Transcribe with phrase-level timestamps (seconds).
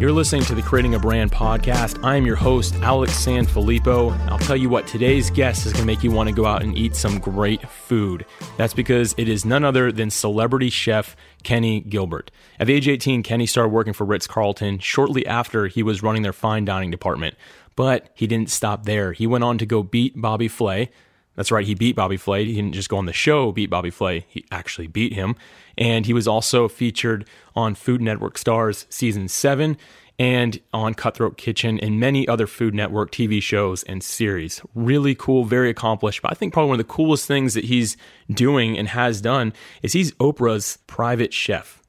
[0.00, 1.98] You're listening to the Creating a Brand podcast.
[2.04, 4.16] I'm your host, Alex Sanfilippo.
[4.28, 6.62] I'll tell you what, today's guest is going to make you want to go out
[6.62, 8.24] and eat some great food.
[8.56, 12.30] That's because it is none other than celebrity chef Kenny Gilbert.
[12.60, 16.32] At age 18, Kenny started working for Ritz Carlton shortly after he was running their
[16.32, 17.34] fine dining department.
[17.74, 19.12] But he didn't stop there.
[19.12, 20.90] He went on to go beat Bobby Flay.
[21.38, 22.44] That's right, he beat Bobby Flay.
[22.46, 25.36] He didn't just go on the show beat Bobby Flay, he actually beat him.
[25.78, 29.76] And he was also featured on Food Network Stars season 7
[30.18, 34.60] and on Cutthroat Kitchen and many other Food Network TV shows and series.
[34.74, 36.22] Really cool, very accomplished.
[36.22, 37.96] But I think probably one of the coolest things that he's
[38.28, 41.84] doing and has done is he's Oprah's private chef.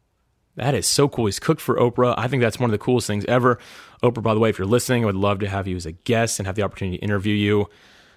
[0.58, 1.26] That is so cool.
[1.26, 2.14] He's cooked for Oprah.
[2.20, 3.58] I think that's one of the coolest things ever.
[4.04, 5.94] Oprah, by the way, if you're listening, I would love to have you as a
[5.94, 7.68] guest and have the opportunity to interview you.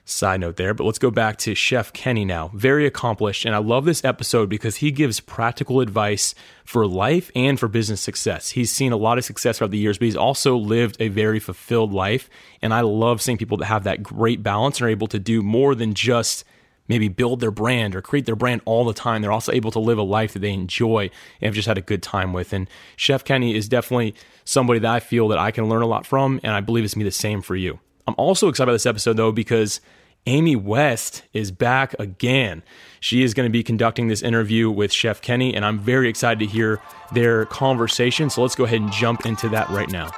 [0.05, 2.51] Side note there, but let's go back to Chef Kenny now.
[2.55, 6.35] Very accomplished, and I love this episode because he gives practical advice
[6.65, 8.51] for life and for business success.
[8.51, 11.39] He's seen a lot of success throughout the years, but he's also lived a very
[11.39, 12.29] fulfilled life.
[12.61, 15.41] And I love seeing people that have that great balance and are able to do
[15.41, 16.45] more than just
[16.89, 19.23] maybe build their brand or create their brand all the time.
[19.23, 21.11] They're also able to live a life that they enjoy
[21.41, 22.53] and have just had a good time with.
[22.53, 26.07] And Chef Kenny is definitely somebody that I feel that I can learn a lot
[26.07, 27.79] from, and I believe it's be the same for you.
[28.07, 29.81] I'm also excited about this episode though because
[30.27, 32.63] Amy West is back again.
[33.01, 36.39] She is going to be conducting this interview with Chef Kenny, and I'm very excited
[36.39, 36.81] to hear
[37.13, 38.31] their conversation.
[38.31, 40.13] So let's go ahead and jump into that right now.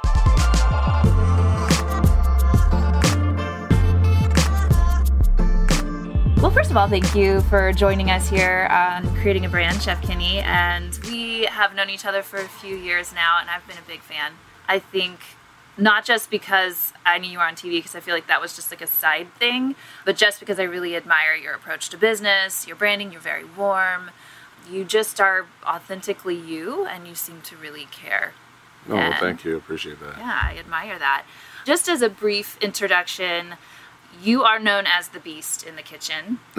[6.39, 9.99] Well, first of all, thank you for joining us here on Creating a Brand, Chef
[10.03, 10.37] Kenny.
[10.41, 13.87] And we have known each other for a few years now, and I've been a
[13.87, 14.33] big fan.
[14.67, 15.19] I think
[15.77, 18.55] not just because I knew you were on TV, because I feel like that was
[18.55, 22.65] just like a side thing, but just because I really admire your approach to business,
[22.65, 24.11] your branding, you're very warm.
[24.71, 28.33] You just are authentically you, and you seem to really care.
[28.89, 29.57] Oh, well, thank you.
[29.57, 30.17] Appreciate that.
[30.17, 31.25] Yeah, I admire that.
[31.65, 33.55] Just as a brief introduction,
[34.21, 36.39] you are known as the Beast in the kitchen.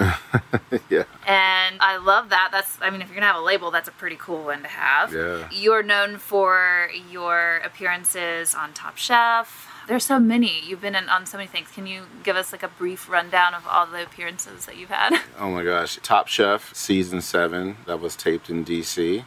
[0.89, 1.03] yeah.
[1.25, 2.49] And I love that.
[2.51, 4.67] That's, I mean, if you're gonna have a label, that's a pretty cool one to
[4.67, 5.13] have.
[5.13, 5.49] Yeah.
[5.51, 9.67] You're known for your appearances on Top Chef.
[9.87, 10.61] There's so many.
[10.65, 11.69] You've been in, on so many things.
[11.71, 15.21] Can you give us like a brief rundown of all the appearances that you've had?
[15.39, 15.97] Oh my gosh.
[16.03, 19.23] Top Chef season seven that was taped in DC.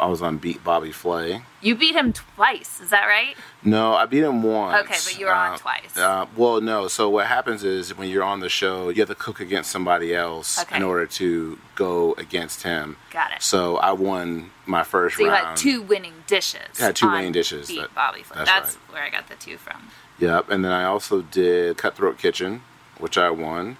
[0.00, 1.42] I was on Beat Bobby Flay.
[1.60, 2.80] You beat him twice.
[2.80, 3.36] Is that right?
[3.62, 4.76] No, I beat him once.
[4.84, 5.96] Okay, but you were on Uh, twice.
[5.96, 6.88] Uh, well, no.
[6.88, 10.12] So what happens is when you're on the show, you have to cook against somebody
[10.14, 10.76] else Okay.
[10.76, 12.96] in order to go against him.
[13.12, 13.42] Got it.
[13.42, 16.78] So I won my first So you had two winning dishes.
[16.78, 17.68] Had two on winning dishes.
[17.68, 18.38] Beat That- Bobby Flay.
[18.38, 18.92] that's That's, right.
[18.94, 19.90] where I got the two from.
[20.18, 22.62] Yep, and then I also did Cutthroat Kitchen,
[22.98, 23.76] which I won.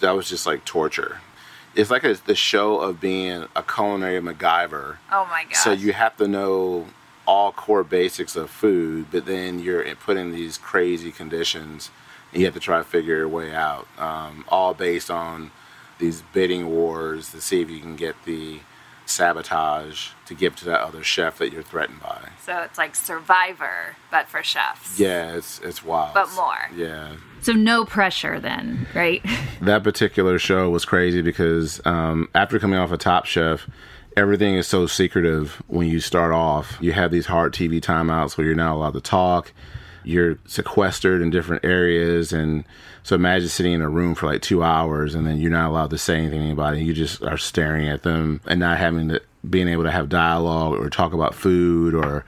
[0.00, 1.20] That was just like torture.
[1.74, 4.98] It's like a, the show of being a culinary MacGyver.
[5.10, 5.56] Oh my god.
[5.56, 6.88] So you have to know
[7.26, 11.90] all core basics of food, but then you're put in these crazy conditions,
[12.32, 13.86] and you have to try to figure your way out.
[13.98, 15.50] Um, all based on
[15.98, 18.60] these bidding wars to see if you can get the
[19.06, 22.30] sabotage to give to that other chef that you're threatened by.
[22.44, 24.98] So it's like Survivor, but for chefs.
[24.98, 26.14] Yeah, it's it's wild.
[26.14, 26.70] But more.
[26.74, 27.16] Yeah.
[27.44, 29.22] So no pressure then, right?
[29.60, 33.68] that particular show was crazy because um, after coming off of Top Chef,
[34.16, 36.78] everything is so secretive when you start off.
[36.80, 39.52] You have these hard TV timeouts where you're not allowed to talk.
[40.04, 42.64] You're sequestered in different areas, and
[43.02, 45.90] so imagine sitting in a room for like two hours, and then you're not allowed
[45.90, 46.82] to say anything to anybody.
[46.82, 50.72] You just are staring at them and not having to being able to have dialogue
[50.78, 52.24] or talk about food or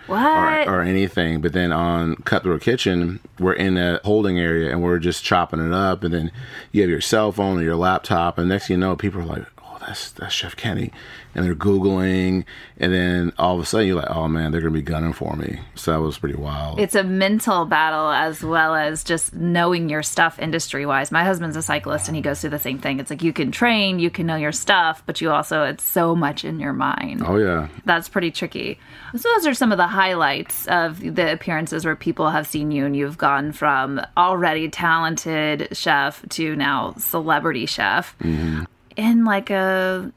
[0.67, 1.41] or, or anything.
[1.41, 5.73] But then on Cutthroat Kitchen, we're in a holding area and we're just chopping it
[5.73, 6.05] up.
[6.05, 6.31] And then
[6.73, 9.25] you have your cell phone or your laptop, and next thing you know, people are
[9.25, 9.56] like, "Oh,
[9.87, 10.91] that's that's Chef Kenny,"
[11.35, 12.45] and they're googling,
[12.79, 15.35] and then all of a sudden you're like, "Oh man, they're gonna be gunning for
[15.37, 16.81] me." So that was pretty wild.
[16.81, 21.13] It's a mental battle as well as just knowing your stuff industry wise.
[21.13, 23.01] My husband's a cyclist and he goes through the same thing.
[23.01, 26.15] It's like you can train, you can know your stuff, but you also, it's so
[26.17, 27.23] much in your mind.
[27.25, 28.79] oh yeah, That's pretty tricky.
[29.17, 32.85] So, those are some of the highlights of the appearances where people have seen you
[32.85, 38.17] and you've gone from already talented chef to now celebrity chef.
[38.21, 38.65] Mm-hmm.
[38.97, 40.13] In like a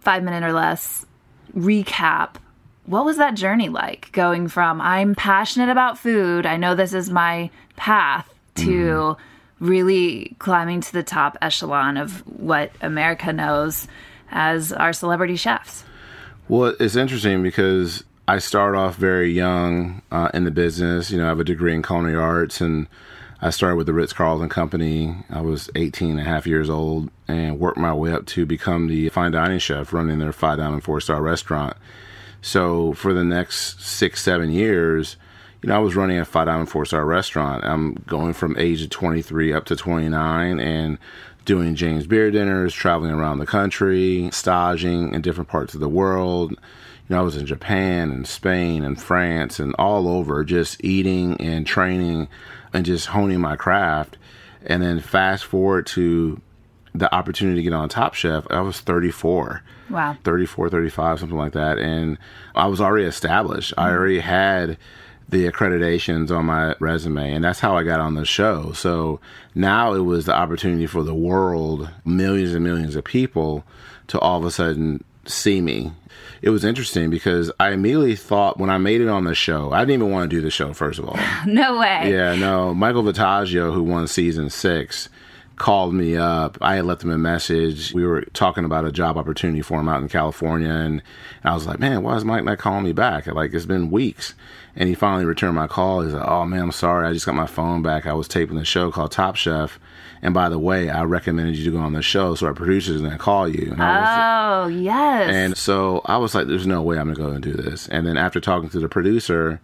[0.00, 1.06] five minute or less
[1.56, 2.36] recap,
[2.86, 7.10] what was that journey like going from I'm passionate about food, I know this is
[7.10, 9.16] my path, to
[9.60, 13.86] really climbing to the top echelon of what America knows
[14.30, 15.84] as our celebrity chefs?
[16.48, 21.10] Well, it's interesting because I start off very young uh, in the business.
[21.10, 22.88] You know, I have a degree in culinary arts, and
[23.44, 25.16] I started with the Ritz Carlton Company.
[25.28, 28.86] I was 18 and a half years old and worked my way up to become
[28.86, 31.76] the fine dining chef running their five diamond four star restaurant.
[32.40, 35.16] So for the next six, seven years,
[35.60, 37.64] you know, I was running a five diamond four star restaurant.
[37.64, 40.98] I'm going from age of 23 up to 29 and
[41.44, 46.52] doing James Beard dinners, traveling around the country, staging in different parts of the world.
[46.52, 46.58] You
[47.16, 51.66] know, I was in Japan and Spain and France and all over, just eating and
[51.66, 52.28] training
[52.72, 54.18] and just honing my craft.
[54.64, 56.40] And then fast forward to
[56.94, 59.62] the opportunity to get on Top Chef, I was 34.
[59.90, 60.16] Wow.
[60.24, 61.78] 34, 35, something like that.
[61.78, 62.18] And
[62.54, 63.72] I was already established.
[63.76, 63.96] I mm-hmm.
[63.96, 64.78] already had
[65.28, 68.72] the accreditations on my resume, and that's how I got on the show.
[68.72, 69.18] So
[69.54, 73.64] now it was the opportunity for the world, millions and millions of people,
[74.08, 75.92] to all of a sudden see me.
[76.40, 79.80] It was interesting because I immediately thought when I made it on the show, I
[79.80, 81.18] didn't even want to do the show, first of all.
[81.46, 82.10] No way.
[82.12, 82.74] Yeah, no.
[82.74, 85.08] Michael Voltaggio, who won season six,
[85.56, 86.58] called me up.
[86.60, 87.92] I had left him a message.
[87.92, 91.02] We were talking about a job opportunity for him out in California, and
[91.44, 93.26] I was like, "Man, why is Mike not calling me back?
[93.26, 94.34] Like it's been weeks."
[94.74, 96.00] And he finally returned my call.
[96.02, 97.06] He's like, "Oh man, I'm sorry.
[97.06, 98.06] I just got my phone back.
[98.06, 99.78] I was taping the show called Top Chef,
[100.22, 103.00] and by the way, I recommended you to go on the show, so our producers
[103.00, 104.32] going to call you." And I was-
[104.64, 105.30] Oh, yes.
[105.30, 107.88] and so I was like, there's no way I'm going to go and do this.
[107.88, 109.60] And then after talking to the producer,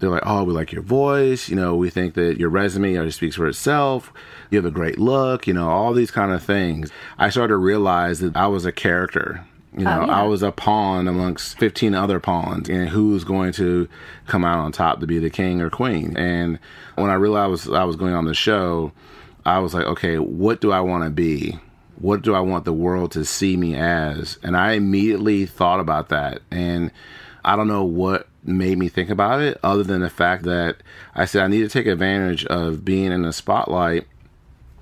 [0.00, 1.48] they're like, oh, we like your voice.
[1.48, 4.12] You know, we think that your resume already speaks for itself.
[4.50, 6.90] You have a great look, you know, all these kind of things.
[7.18, 9.44] I started to realize that I was a character.
[9.76, 10.20] You oh, know, yeah.
[10.20, 13.88] I was a pawn amongst 15 other pawns, and who's going to
[14.26, 16.16] come out on top to be the king or queen.
[16.16, 16.58] And
[16.94, 18.92] when I realized I was going on the show,
[19.48, 21.58] I was like, okay, what do I want to be?
[21.96, 24.38] What do I want the world to see me as?
[24.42, 26.42] And I immediately thought about that.
[26.50, 26.90] And
[27.46, 30.76] I don't know what made me think about it other than the fact that
[31.14, 34.06] I said I need to take advantage of being in the spotlight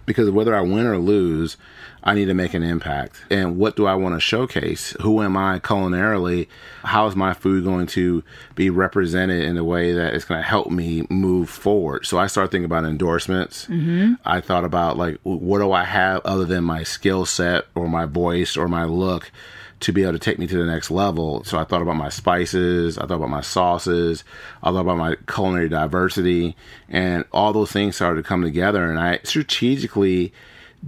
[0.07, 1.57] because whether I win or lose,
[2.03, 3.25] I need to make an impact.
[3.31, 4.97] And what do I want to showcase?
[5.01, 6.47] Who am I culinarily?
[6.85, 8.23] How is my food going to
[8.55, 12.07] be represented in a way that it's going to help me move forward?
[12.07, 13.67] So I started thinking about endorsements.
[13.67, 14.15] Mm-hmm.
[14.25, 18.07] I thought about like, what do I have other than my skill set or my
[18.07, 19.33] voice or my look?
[19.81, 21.45] To be able to take me to the next level.
[21.45, 24.25] So I thought about my spices, I thought about my sauces,
[24.63, 26.57] I thought about my culinary diversity,
[26.89, 28.89] and all those things started to come together.
[28.89, 30.33] And I strategically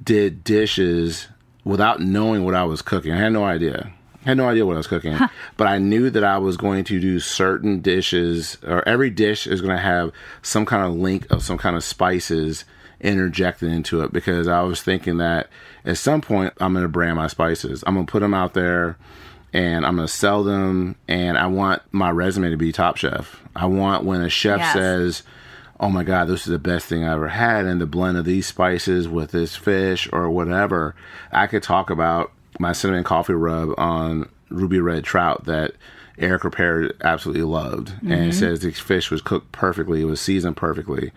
[0.02, 1.29] did dishes
[1.64, 3.12] without knowing what I was cooking.
[3.12, 3.93] I had no idea.
[4.25, 5.17] I had no idea what I was cooking,
[5.56, 9.61] but I knew that I was going to do certain dishes, or every dish is
[9.61, 10.12] going to have
[10.43, 12.64] some kind of link of some kind of spices
[13.00, 15.48] interjected into it because I was thinking that
[15.84, 17.84] at some point I'm going to brand my spices.
[17.86, 18.96] I'm going to put them out there
[19.52, 23.42] and I'm going to sell them and I want my resume to be top chef.
[23.54, 24.72] I want when a chef Yes.
[24.72, 25.22] says,
[25.80, 28.24] "Oh my god, this is the best thing I ever had and the blend of
[28.24, 30.94] these spices with this fish or whatever."
[31.32, 35.72] I could talk about my cinnamon coffee rub on ruby red trout that
[36.18, 38.30] Eric Ripert absolutely loved and mm-hmm.
[38.32, 41.12] says the fish was cooked perfectly, it was seasoned perfectly.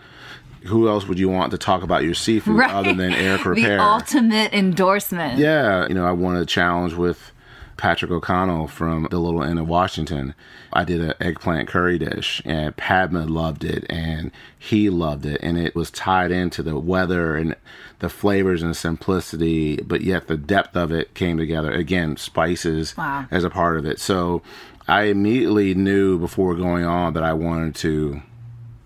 [0.65, 2.71] Who else would you want to talk about your seafood Right.
[2.71, 5.39] other than Eric the ultimate endorsement.
[5.39, 7.31] Yeah, you know, I won a challenge with
[7.77, 10.35] Patrick O'Connell from the Little Inn of Washington.
[10.71, 15.57] I did an eggplant curry dish, and Padma loved it, and he loved it, and
[15.57, 17.55] it was tied into the weather and
[17.97, 21.71] the flavors and simplicity, but yet the depth of it came together.
[21.71, 23.25] Again, spices Wow.
[23.31, 23.99] as a part of it.
[23.99, 24.43] So
[24.87, 28.21] I immediately knew before going on that I wanted to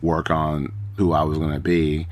[0.02, 2.08] work on who I was going to be.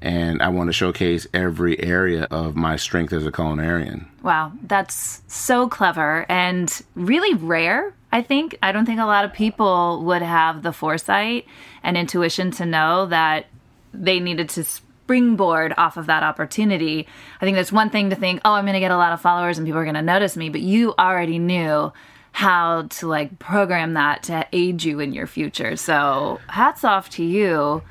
[0.00, 4.06] And I want to showcase every area of my strength as a culinarian.
[4.22, 7.94] Wow, that's so clever and really rare.
[8.12, 11.46] I think I don't think a lot of people would have the foresight
[11.82, 13.46] and intuition to know that
[13.94, 17.06] they needed to springboard off of that opportunity.
[17.40, 19.20] I think that's one thing to think, "Oh, I'm going to get a lot of
[19.20, 21.92] followers and people are going to notice me," but you already knew
[22.32, 25.76] how to like program that to aid you in your future.
[25.76, 27.82] So, hats off to you.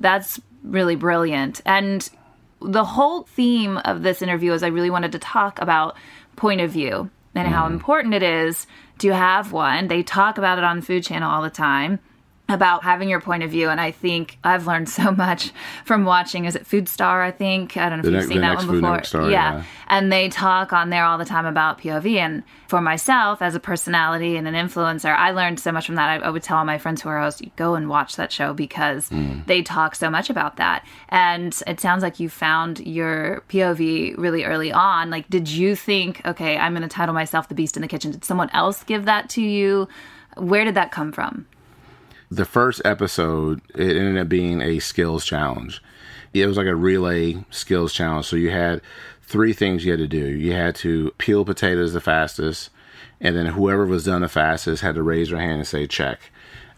[0.00, 1.60] That's really brilliant.
[1.64, 2.08] And
[2.60, 5.96] the whole theme of this interview is I really wanted to talk about
[6.36, 7.72] point of view and how mm.
[7.72, 8.66] important it is
[8.98, 9.88] to have one.
[9.88, 12.00] They talk about it on the Food Channel all the time
[12.50, 13.68] about having your point of view.
[13.68, 15.52] And I think I've learned so much
[15.84, 16.44] from watching.
[16.46, 17.22] Is it Food Star?
[17.22, 19.04] I think I don't know if The you've ne- seen that one before.
[19.04, 19.64] Star, yeah.
[19.88, 22.16] and they talk on there all the time about POV.
[22.16, 26.22] And for myself, as a personality and an influencer, I learned so much from that.
[26.22, 28.52] I, I would tell all my friends who are hosts, go and watch that show
[28.54, 29.46] because Mm.
[29.46, 30.84] they talk so much about that.
[31.08, 35.08] And it sounds like you found your POV really early on.
[35.10, 38.10] Like, did you think, okay, I'm going to title myself the Beast in the Kitchen?
[38.10, 39.88] Did someone else give that to you?
[40.36, 41.46] Where did that come from?
[42.30, 45.82] The first episode it ended up being a skills challenge
[46.34, 48.80] it was like a relay skills challenge so you had
[49.22, 52.70] three things you had to do you had to peel potatoes the fastest
[53.20, 56.30] and then whoever was done the fastest had to raise their hand and say check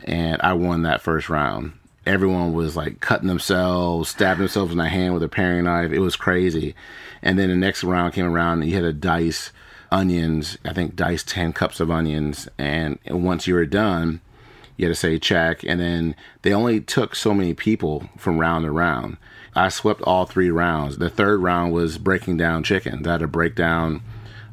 [0.05, 1.73] and i won that first round
[2.07, 5.93] everyone was like cutting themselves, stabbing themselves in the hand with a paring knife.
[5.93, 6.75] It was crazy.
[7.23, 9.53] And then the next round came around, and you had to dice
[9.93, 10.59] onions.
[10.65, 14.21] I think dice ten cups of onions, and once you were done,
[14.81, 15.63] you had to say check.
[15.63, 19.19] And then they only took so many people from round to round.
[19.55, 20.97] I swept all three rounds.
[20.97, 23.07] The third round was breaking down chickens.
[23.07, 24.01] I had to break down,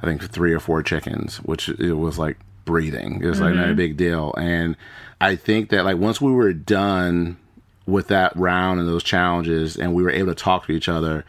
[0.02, 3.22] I think, three or four chickens, which it was like breathing.
[3.24, 3.78] It was like not a mm-hmm.
[3.78, 4.34] big deal.
[4.38, 4.76] And
[5.22, 7.38] I think that like once we were done
[7.86, 11.24] with that round and those challenges, and we were able to talk to each other,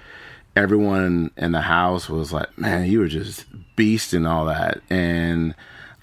[0.57, 3.45] everyone in the house was like, "Man, you were just
[3.77, 5.55] beast and all that." And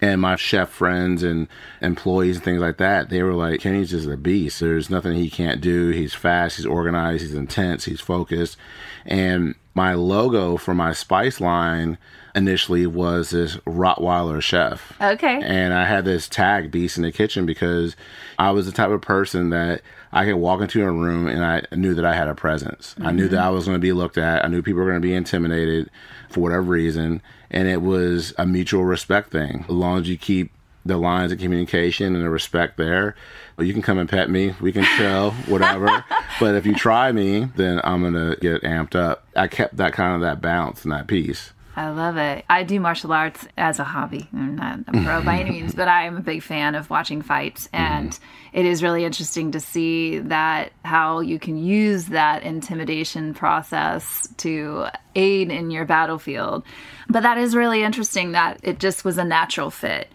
[0.02, 1.48] and my chef friends and
[1.82, 4.60] employees and things like that, they were like, Kenny's just a beast.
[4.60, 5.90] There's nothing he can't do.
[5.90, 8.58] He's fast, he's organized, he's intense, he's focused.
[9.06, 11.98] And my logo for my spice line
[12.36, 14.94] initially was this Rottweiler chef.
[15.02, 15.42] Okay.
[15.42, 17.96] And I had this tag, Beast in the Kitchen, because
[18.38, 21.64] I was the type of person that I could walk into a room and I
[21.76, 22.96] knew that I had a presence.
[23.00, 23.36] I knew mm-hmm.
[23.36, 24.44] that I was going to be looked at.
[24.44, 25.90] I knew people were going to be intimidated
[26.30, 27.22] for whatever reason.
[27.52, 29.66] And it was a mutual respect thing.
[29.68, 30.52] As long as you keep
[30.86, 33.16] the lines of communication and the respect there,
[33.58, 34.54] you can come and pet me.
[34.62, 36.04] We can chill, whatever.
[36.40, 39.26] but if you try me, then I'm to get amped up.
[39.36, 41.52] I kept that kind of that balance and that peace.
[41.78, 42.46] I love it.
[42.50, 44.30] I do martial arts as a hobby.
[44.34, 47.22] I'm not a pro by any means, but I am a big fan of watching
[47.22, 47.68] fights.
[47.68, 47.76] Mm-hmm.
[47.76, 48.20] And
[48.54, 54.88] it is really interesting to see that how you can use that intimidation process to
[55.16, 56.64] aid in your battlefield.
[57.10, 60.08] But that is really interesting that it just was a natural fit.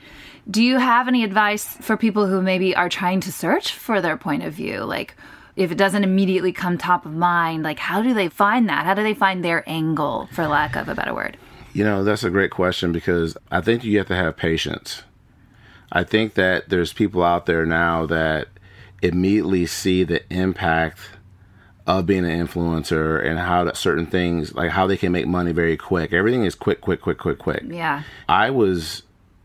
[0.51, 4.17] Do you have any advice for people who maybe are trying to search for their
[4.17, 4.81] point of view?
[4.85, 5.15] Like,
[5.57, 8.87] if it doesn't immediately come top of mind, like how do they find that?
[8.87, 11.37] How do they find their angle, for lack of a better word?
[11.73, 15.03] You know, that's a great question because I think you have to have patience.
[15.93, 18.49] I think that there's people out there now that
[19.03, 21.01] immediately see the impact
[21.87, 25.53] of being an influencer and how to, certain things, like how they can make money
[25.53, 26.13] very quick.
[26.13, 27.63] Everything is quick, quick, quick, quick, quick.
[27.67, 28.03] Yeah.
[28.29, 29.03] I was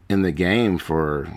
[0.09, 1.27] in the game for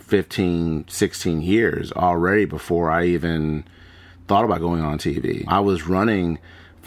[0.00, 3.64] 15, 16 years already before I even
[4.26, 5.44] thought about going on TV.
[5.48, 6.38] I was running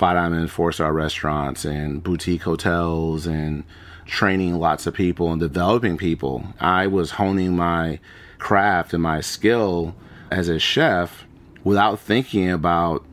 [0.02, 3.64] five diamond four star restaurants and boutique hotels and
[4.08, 6.44] training lots of people and developing people.
[6.60, 8.00] I was honing my
[8.40, 9.96] craft and my skill
[10.32, 11.28] as a chef
[11.64, 13.06] without thinking about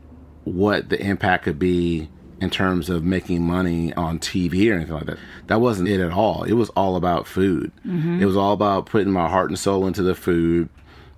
[0.45, 2.09] what the impact could be
[2.41, 5.19] in terms of making money on TV or anything like that.
[5.45, 6.41] That wasn't it at all.
[6.41, 7.71] It was all about food.
[7.85, 8.19] Mm-hmm.
[8.19, 10.69] It was all about putting my heart and soul into the food,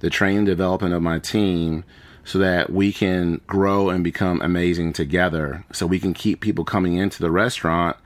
[0.01, 1.85] the training development of my team
[2.23, 5.65] so that we can grow and become amazing together.
[5.71, 7.97] So we can keep people coming into the restaurant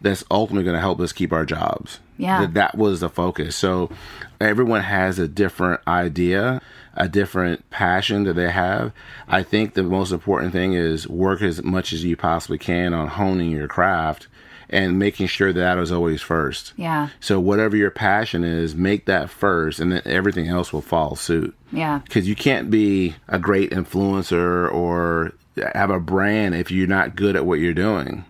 [0.00, 1.98] that's ultimately going to help us keep our jobs.
[2.16, 2.42] Yeah.
[2.42, 3.56] That, that was the focus.
[3.56, 3.90] So
[4.40, 6.62] everyone has a different idea,
[6.94, 8.92] a different passion that they have.
[9.26, 13.08] I think the most important thing is work as much as you possibly can on
[13.08, 14.28] honing your craft
[14.74, 16.72] and making sure that is always first.
[16.76, 17.08] Yeah.
[17.20, 21.54] So whatever your passion is, make that first and then everything else will follow suit
[21.72, 22.00] Yeah.
[22.04, 25.32] because you can't be a great influencer or
[25.74, 28.24] have a brand if you're not good at what you're doing.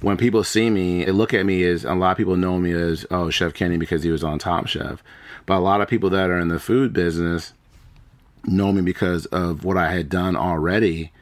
[0.00, 2.72] When people see me, they look at me as a lot of people know me
[2.72, 5.02] as oh Chef Kenny because he was on Top Chef,
[5.46, 7.52] but a lot of people that are in the food business
[8.44, 11.12] know me because of what I had done already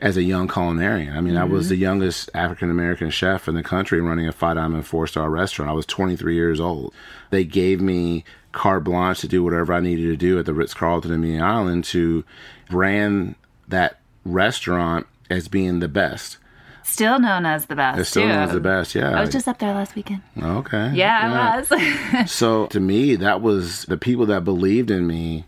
[0.00, 1.14] as a young culinarian.
[1.14, 1.82] I mean, I was the mm-hmm.
[1.82, 5.70] youngest African American chef in the country running a five diamond four star restaurant.
[5.70, 6.94] I was 23 years old.
[7.30, 10.74] They gave me carte blanche to do whatever I needed to do at the Ritz
[10.74, 12.24] Carlton in Amelia Island to
[12.68, 13.36] brand
[13.68, 16.38] that restaurant as being the best.
[16.82, 18.00] Still known as the best.
[18.00, 18.28] It's still too.
[18.28, 19.16] known as the best, yeah.
[19.16, 20.22] I was just up there last weekend.
[20.42, 20.90] okay.
[20.92, 22.30] Yeah, I was.
[22.30, 25.44] So to me, that was the people that believed in me.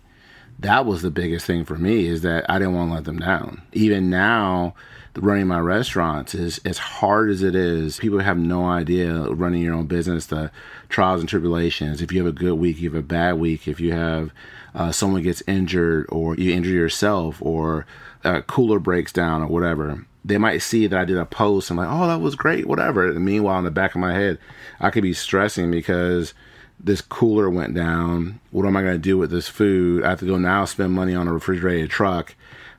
[0.63, 3.19] That was the biggest thing for me is that I didn't want to let them
[3.19, 3.63] down.
[3.73, 4.75] Even now,
[5.17, 7.99] running my restaurants is as hard as it is.
[7.99, 10.51] People have no idea running your own business, the
[10.89, 12.01] trials and tribulations.
[12.01, 13.67] If you have a good week, you have a bad week.
[13.67, 14.31] If you have
[14.75, 17.85] uh, someone gets injured or you injure yourself or
[18.25, 21.71] a cooler breaks down or whatever, they might see that I did a post.
[21.71, 23.09] I'm like, oh, that was great, whatever.
[23.09, 24.39] And meanwhile, in the back of my head,
[24.81, 26.33] I could be stressing because
[26.83, 28.41] this cooler went down.
[28.51, 30.05] What am I going to do with this food?
[30.05, 32.35] I have to go now spend money on a refrigerated truck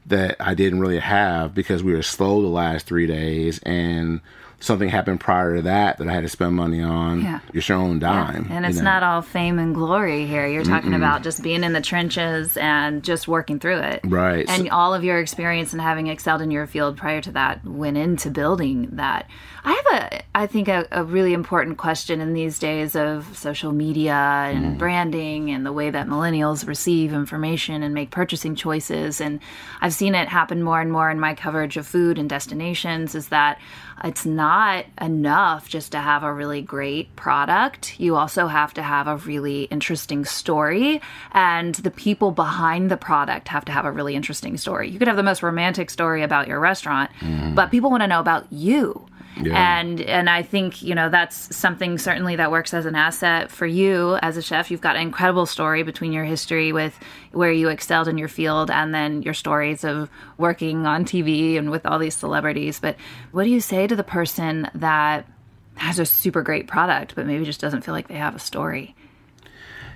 [0.05, 4.19] that I didn't really have because we were slow the last three days and
[4.63, 7.21] something happened prior to that that I had to spend money on.
[7.21, 7.39] Yeah.
[7.53, 8.47] It's your own dime.
[8.49, 8.85] And you it's know?
[8.85, 10.47] not all fame and glory here.
[10.47, 13.99] You're talking about just being in the trenches and just working through it.
[14.05, 14.49] Right.
[14.49, 17.97] And all of your experience and having excelled in your field prior to that went
[17.97, 19.29] into building that.
[19.65, 23.71] I have a, I think, a, a really important question in these days of social
[23.71, 24.77] media and mm.
[24.77, 29.21] branding and the way that millennials receive information and make purchasing choices.
[29.21, 29.39] And
[29.81, 33.29] I've seen it happen more and more in my coverage of food and destinations is
[33.29, 33.59] that
[34.03, 37.99] it's not enough just to have a really great product.
[37.99, 43.47] You also have to have a really interesting story, and the people behind the product
[43.47, 44.89] have to have a really interesting story.
[44.89, 47.55] You could have the most romantic story about your restaurant, mm-hmm.
[47.55, 49.05] but people want to know about you.
[49.41, 49.79] Yeah.
[49.79, 53.65] And and I think you know that's something certainly that works as an asset for
[53.65, 54.69] you as a chef.
[54.69, 56.97] You've got an incredible story between your history with
[57.31, 61.71] where you excelled in your field and then your stories of working on TV and
[61.71, 62.79] with all these celebrities.
[62.79, 62.95] But
[63.31, 65.27] what do you say to the person that
[65.75, 68.95] has a super great product but maybe just doesn't feel like they have a story?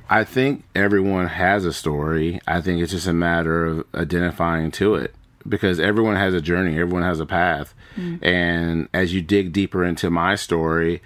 [0.09, 2.39] I think everyone has a story.
[2.47, 5.13] I think it's just a matter of identifying to it
[5.47, 7.73] because everyone has a journey, everyone has a path.
[7.95, 8.23] Mm.
[8.23, 11.01] And as you dig deeper into my story,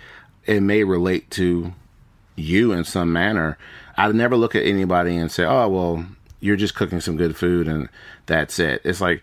[0.45, 1.73] it may relate to
[2.35, 3.57] you in some manner.
[3.97, 6.05] I'd never look at anybody and say, oh, well,
[6.39, 7.89] you're just cooking some good food and
[8.25, 8.81] that's it.
[8.83, 9.21] It's like,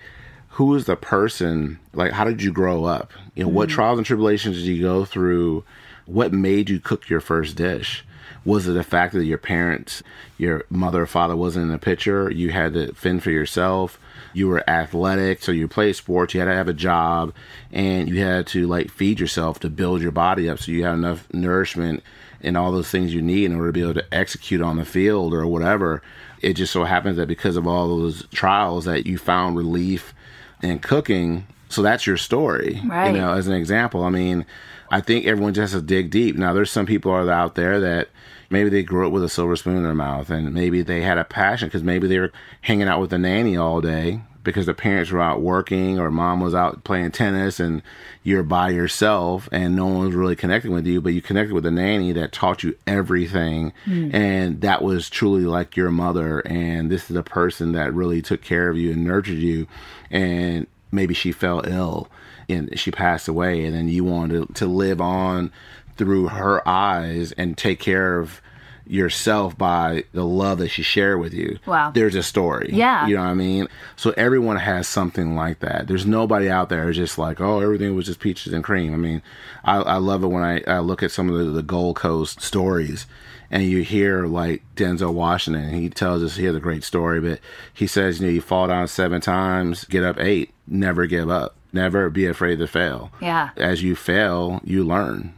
[0.50, 1.78] who is the person?
[1.92, 3.12] Like, how did you grow up?
[3.34, 3.72] You know, what mm.
[3.72, 5.64] trials and tribulations did you go through?
[6.06, 8.04] What made you cook your first dish?
[8.44, 10.02] Was it the fact that your parents,
[10.38, 12.30] your mother or father wasn't in the picture?
[12.30, 14.00] You had to fend for yourself.
[14.38, 16.32] You were athletic, so you played sports.
[16.32, 17.34] You had to have a job,
[17.72, 20.94] and you had to like feed yourself to build your body up, so you had
[20.94, 22.04] enough nourishment
[22.40, 24.84] and all those things you need in order to be able to execute on the
[24.84, 26.02] field or whatever.
[26.40, 30.14] It just so happens that because of all those trials, that you found relief
[30.62, 31.46] in cooking.
[31.68, 33.08] So that's your story, Right.
[33.12, 33.32] you know.
[33.32, 34.46] As an example, I mean,
[34.90, 36.36] I think everyone just has to dig deep.
[36.36, 38.08] Now, there's some people are out there that
[38.50, 41.18] maybe they grew up with a silver spoon in their mouth, and maybe they had
[41.18, 44.72] a passion because maybe they were hanging out with the nanny all day because the
[44.72, 47.82] parents were out working or mom was out playing tennis and
[48.22, 51.66] you're by yourself and no one was really connecting with you but you connected with
[51.66, 53.74] a nanny that taught you everything.
[53.84, 54.14] Hmm.
[54.14, 58.40] And that was truly like your mother and this is a person that really took
[58.40, 59.66] care of you and nurtured you
[60.10, 62.08] and maybe she fell ill
[62.48, 65.52] and she passed away and then you wanted to live on
[65.96, 68.40] through her eyes and take care of
[68.86, 71.58] yourself by the love that she shared with you.
[71.66, 71.90] Wow.
[71.90, 72.70] There's a story.
[72.72, 73.06] Yeah.
[73.06, 73.68] You know what I mean?
[73.96, 75.86] So everyone has something like that.
[75.86, 78.94] There's nobody out there who's just like, oh, everything was just peaches and cream.
[78.94, 79.22] I mean,
[79.64, 83.06] I, I love it when I, I look at some of the, the Goalcast stories
[83.50, 85.70] and you hear like Denzel Washington.
[85.70, 87.40] He tells us he has a great story, but
[87.72, 91.56] he says, you know, you fall down seven times, get up eight, never give up.
[91.72, 93.10] Never be afraid to fail.
[93.20, 93.50] Yeah.
[93.56, 95.34] As you fail, you learn.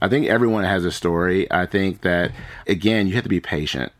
[0.00, 1.50] I think everyone has a story.
[1.52, 2.32] I think that
[2.66, 3.92] again, you have to be patient.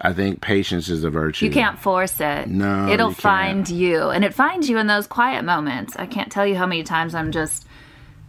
[0.00, 1.44] I think patience is a virtue.
[1.44, 2.48] You can't force it.
[2.48, 4.08] No, It'll you find you.
[4.08, 5.94] And it finds you in those quiet moments.
[5.96, 7.66] I can't tell you how many times I'm just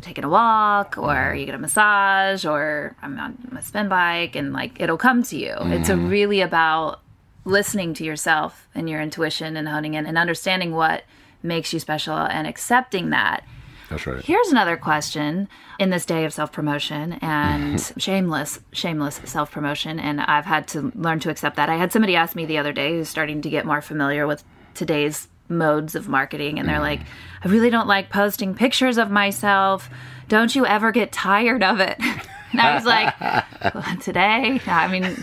[0.01, 4.51] taking a walk or you get a massage or I'm on my spin bike and
[4.51, 5.53] like it'll come to you.
[5.59, 6.05] It's Mm-hmm.
[6.05, 6.99] a really about
[7.45, 11.03] listening to yourself and your intuition and honing in and understanding what
[11.43, 13.43] makes you special and accepting that.
[13.89, 14.23] That's right.
[14.23, 19.99] Here's another question in this day of self promotion and shameless, shameless self promotion.
[19.99, 21.69] And I've had to learn to accept that.
[21.69, 24.43] I had somebody ask me the other day who's starting to get more familiar with
[24.73, 26.57] today's modes of marketing.
[26.57, 26.81] And they're mm.
[26.81, 27.01] like,
[27.43, 29.89] I really don't like posting pictures of myself.
[30.29, 31.99] Don't you ever get tired of it?
[32.51, 33.19] And I was like,
[33.75, 35.17] "Well, today, I mean,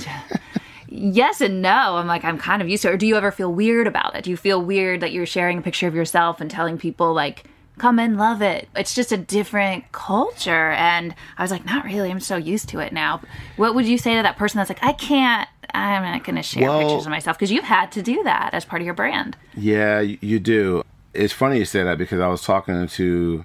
[0.88, 1.96] yes and no.
[1.96, 2.94] I'm like, I'm kind of used to it.
[2.94, 4.24] Or do you ever feel weird about it?
[4.24, 7.44] Do you feel weird that you're sharing a picture of yourself and telling people, like,
[7.78, 8.68] come and love it?
[8.74, 10.70] It's just a different culture.
[10.72, 12.10] And I was like, not really.
[12.10, 13.20] I'm so used to it now.
[13.56, 16.42] What would you say to that person that's like, I can't, I'm not going to
[16.42, 17.38] share Well- pictures of myself?
[17.38, 19.36] Because you've had to do that as part of your brand.
[19.54, 20.82] Yeah, you do.
[21.14, 23.44] It's funny you say that because I was talking to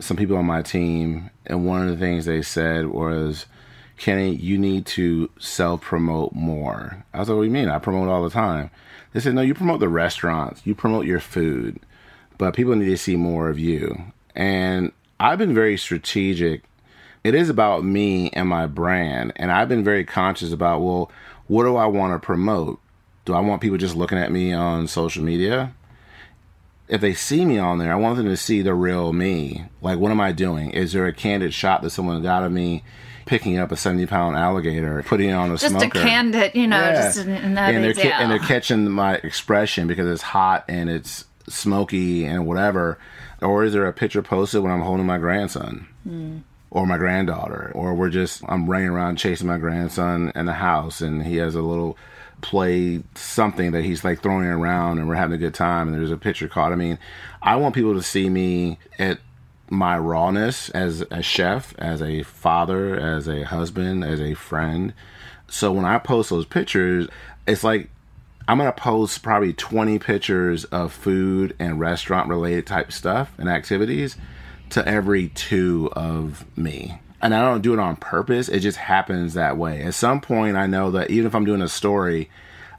[0.00, 3.46] some people on my team, and one of the things they said was,
[3.98, 7.04] Kenny, you need to self promote more.
[7.12, 7.68] I was like, what do you mean?
[7.68, 8.70] I promote all the time.
[9.12, 11.80] They said, no, you promote the restaurants, you promote your food,
[12.36, 14.12] but people need to see more of you.
[14.34, 16.62] And I've been very strategic.
[17.24, 19.32] It is about me and my brand.
[19.36, 21.10] And I've been very conscious about, well,
[21.48, 22.80] what do I want to promote?
[23.24, 25.74] Do I want people just looking at me on social media?
[26.88, 29.66] if they see me on there, I want them to see the real me.
[29.82, 30.70] Like, what am I doing?
[30.70, 32.82] Is there a candid shot that someone got of me
[33.28, 35.86] picking up a 70 pound alligator, putting it on a Just smoker?
[35.98, 36.94] a candid, you know, Yeah.
[36.94, 40.88] just an- another and they're, ca- and they're catching my expression because it's hot and
[40.90, 42.98] it's smoky and whatever?
[43.40, 45.86] Or is there a picture posted when I'm holding my grandson?
[46.04, 46.38] Hmm.
[46.70, 51.00] Or my granddaughter, or we're just I'm running around chasing my grandson in the house,
[51.00, 51.96] and he has a little
[52.42, 56.10] play something that he's like throwing around, and we're having a good time, and there's
[56.10, 56.70] a picture caught.
[56.72, 56.98] I mean,
[57.42, 59.18] I want people to see me at
[59.70, 64.94] my rawness as a chef, as a father, as a husband, as a friend.
[65.48, 67.08] So when I post those pictures,
[67.46, 67.90] it's like
[68.46, 74.16] I'm gonna post probably 20 pictures of food and restaurant related type stuff and activities
[74.70, 77.00] to every two of me.
[77.20, 78.48] And I don't do it on purpose.
[78.48, 79.82] It just happens that way.
[79.82, 82.30] At some point, I know that even if I'm doing a story,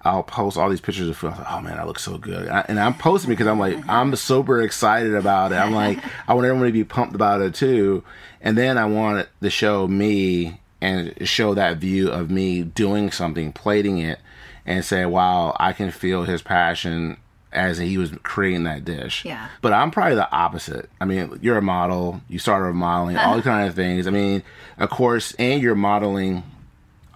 [0.04, 1.32] I'll post all these pictures of food.
[1.32, 2.48] Like, oh man, I look so good.
[2.48, 3.90] I, and I'm posting because I'm like, mm-hmm.
[3.90, 5.56] I'm super excited about it.
[5.56, 8.04] I'm like, I want everyone to be pumped about it too.
[8.42, 13.12] And then I want it to show me and show that view of me doing
[13.12, 14.20] something, plating it,
[14.66, 17.18] and say, wow, I can feel his passion
[17.52, 19.26] as he was creating that dish.
[19.26, 19.48] Yeah.
[19.62, 20.90] But I'm probably the opposite.
[21.02, 24.08] I mean, you're a model, you started modeling, all kind of things.
[24.08, 24.44] I mean,
[24.78, 26.44] of course, and you're modeling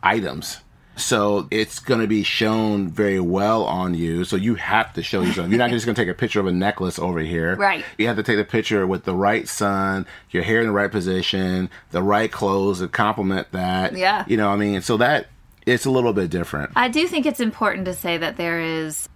[0.01, 0.59] items.
[0.95, 4.23] So it's going to be shown very well on you.
[4.25, 5.49] So you have to show yourself.
[5.49, 7.55] You're not just going to take a picture of a necklace over here.
[7.55, 7.83] Right.
[7.97, 10.91] You have to take the picture with the right sun, your hair in the right
[10.91, 13.97] position, the right clothes to complement that.
[13.97, 14.25] Yeah.
[14.27, 15.27] You know, I mean, so that
[15.65, 16.71] it's a little bit different.
[16.75, 19.09] I do think it's important to say that there is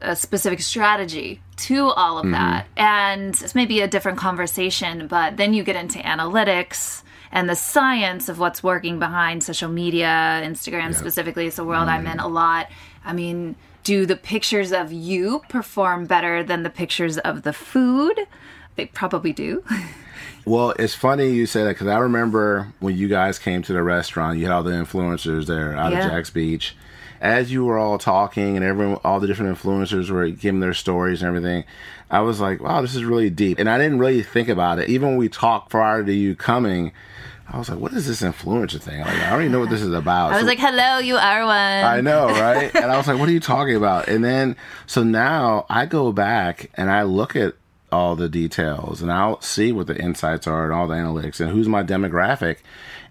[0.00, 2.32] a specific strategy to all of mm-hmm.
[2.32, 2.66] that.
[2.76, 7.01] And it's maybe a different conversation, but then you get into analytics
[7.32, 12.06] and the science of what's working behind social media, Instagram specifically, it's a world I'm
[12.06, 12.24] in mm.
[12.24, 12.68] a lot.
[13.04, 18.20] I mean, do the pictures of you perform better than the pictures of the food?
[18.76, 19.64] They probably do.
[20.44, 23.82] Well, it's funny you say that because I remember when you guys came to the
[23.82, 26.06] restaurant, you had all the influencers there out Yeah.
[26.06, 26.74] of Jax Beach.
[27.22, 31.22] As you were all talking and everyone, all the different influencers were giving their stories
[31.22, 31.62] and everything,
[32.10, 33.58] I was like, wow, this is really deep.
[33.60, 34.88] And I didn't really think about it.
[34.88, 36.92] Even when we talked prior to you coming,
[37.48, 39.00] I was like, what is this influencer thing?
[39.00, 40.30] Like, I don't even know what this is about.
[40.32, 41.54] I was So- like, hello, you are one.
[41.84, 42.70] I know, right?
[42.74, 44.08] and I was like, what are you talking about?
[44.08, 44.56] And then,
[44.86, 47.54] so now I go back and I look at
[47.92, 51.50] all the details and I'll see what the insights are and all the analytics and
[51.50, 52.56] who's my demographic.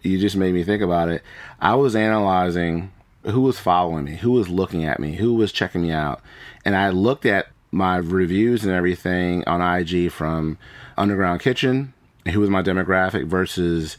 [0.01, 1.23] You just made me think about it.
[1.61, 2.91] I was analyzing
[3.23, 6.21] who was following me, who was looking at me, who was checking me out.
[6.65, 10.57] And I looked at my reviews and everything on IG from
[10.97, 11.93] Underground Kitchen,
[12.31, 13.97] who was my demographic versus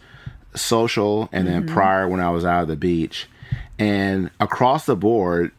[0.54, 1.74] social and then mm-hmm.
[1.74, 3.28] prior when I was out of the beach.
[3.78, 5.52] And across the board,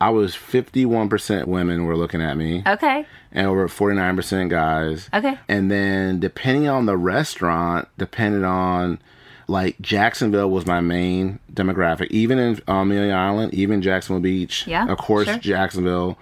[0.00, 3.06] I was 51% women were looking at me Okay.
[3.32, 5.08] and over 49% guys.
[5.14, 5.38] Okay.
[5.48, 9.00] And then depending on the restaurant, depended on
[9.46, 14.66] like Jacksonville was my main demographic, even in um, Amelia Island, even Jacksonville Beach.
[14.66, 15.38] Yeah, Of course, sure.
[15.38, 16.18] Jacksonville.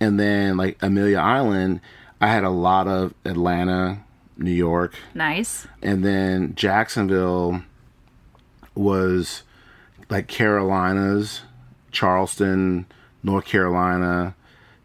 [0.00, 1.80] And then like Amelia Island,
[2.20, 3.98] I had a lot of Atlanta,
[4.36, 5.66] New York, Nice.
[5.82, 7.62] and then Jacksonville
[8.74, 9.42] was
[10.10, 11.42] like Carolinas,
[11.90, 12.86] Charleston,
[13.22, 14.34] North Carolina,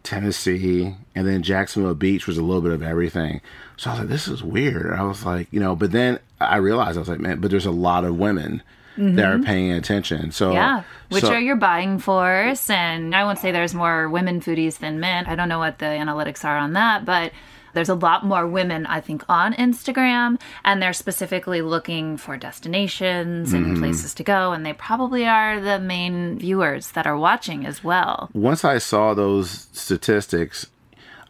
[0.04, 3.41] Tennessee, and then Jacksonville Beach was a little bit of everything.
[3.77, 4.93] So I was like, this is weird.
[4.93, 7.65] I was like, you know, but then I realized I was like, man, but there's
[7.65, 8.62] a lot of women
[8.97, 10.32] that are paying attention.
[10.32, 10.56] So Mm-hmm.
[10.56, 12.69] Yeah, which so- are your buying force?
[12.69, 15.25] And I won't say there's more women foodies than men.
[15.27, 17.32] I don't know what the analytics are on that, but
[17.73, 23.54] there's a lot more women, I think, on Instagram, and they're specifically looking for destinations
[23.54, 23.80] and Mm-hmm.
[23.82, 28.30] places to go, and they probably are the main viewers that are watching as well.
[28.34, 30.67] once I saw those statistics,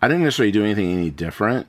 [0.02, 1.68] I didn't necessarily do anything any different,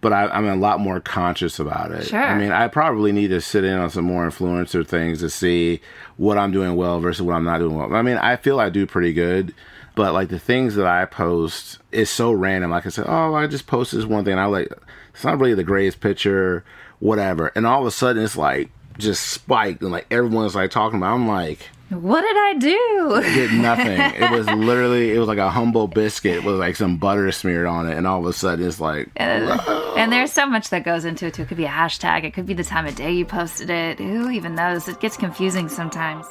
[0.00, 2.06] but I, I'm a lot more conscious about it.
[2.06, 2.22] Sure.
[2.22, 5.80] I mean, I probably need to sit in on some more influencer things to see
[6.16, 7.92] what I'm doing well versus what I'm not doing well.
[7.94, 9.54] I mean, I feel I do pretty good,
[9.96, 12.70] but like the things that I post is so random.
[12.70, 14.32] Like I said, oh, I just posted this one thing.
[14.34, 14.72] And I like,
[15.12, 16.64] it's not really the greatest picture,
[17.00, 17.50] whatever.
[17.56, 21.12] And all of a sudden, it's like just spiked, and like everyone's like talking about.
[21.12, 21.14] it.
[21.14, 23.22] I'm like What did I do?
[23.34, 23.98] did nothing.
[23.98, 27.88] it was literally it was like a humble biscuit with like some butter smeared on
[27.88, 31.26] it, and all of a sudden it's like And there's so much that goes into
[31.26, 31.42] it too.
[31.42, 32.24] It could be a hashtag.
[32.24, 33.98] It could be the time of day you posted it.
[33.98, 34.86] Who even knows?
[34.86, 36.26] It gets confusing sometimes.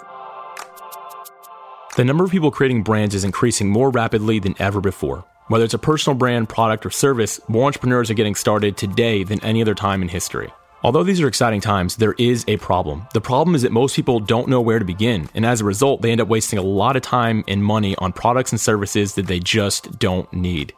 [1.95, 5.25] The number of people creating brands is increasing more rapidly than ever before.
[5.47, 9.43] Whether it's a personal brand, product, or service, more entrepreneurs are getting started today than
[9.43, 10.51] any other time in history.
[10.83, 13.07] Although these are exciting times, there is a problem.
[13.13, 16.01] The problem is that most people don't know where to begin, and as a result,
[16.01, 19.25] they end up wasting a lot of time and money on products and services that
[19.25, 20.73] they just don't need.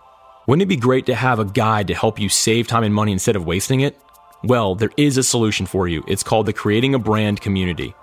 [0.48, 3.12] Wouldn't it be great to have a guide to help you save time and money
[3.12, 4.00] instead of wasting it?
[4.42, 6.04] Well, there is a solution for you.
[6.08, 7.94] It's called the Creating a Brand Community.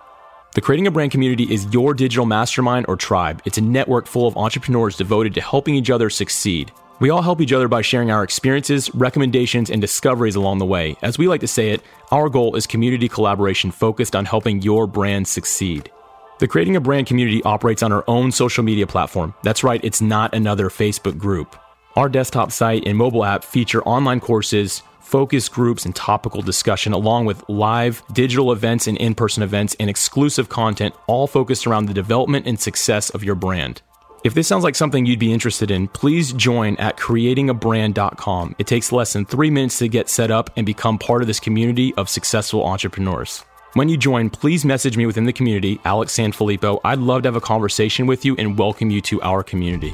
[0.54, 3.40] The Creating a Brand community is your digital mastermind or tribe.
[3.46, 6.72] It's a network full of entrepreneurs devoted to helping each other succeed.
[6.98, 10.96] We all help each other by sharing our experiences, recommendations, and discoveries along the way.
[11.02, 14.86] As we like to say it, our goal is community collaboration focused on helping your
[14.86, 15.90] brand succeed.
[16.38, 19.34] The Creating a Brand community operates on our own social media platform.
[19.42, 21.54] That's right, it's not another Facebook group.
[21.96, 27.26] Our desktop site and mobile app feature online courses, focus groups, and topical discussion, along
[27.26, 31.94] with live digital events and in person events and exclusive content, all focused around the
[31.94, 33.82] development and success of your brand.
[34.26, 38.56] If this sounds like something you'd be interested in, please join at creatingabrand.com.
[38.58, 41.38] It takes less than three minutes to get set up and become part of this
[41.38, 43.44] community of successful entrepreneurs.
[43.74, 46.80] When you join, please message me within the community, Alex Sanfilippo.
[46.82, 49.92] I'd love to have a conversation with you and welcome you to our community.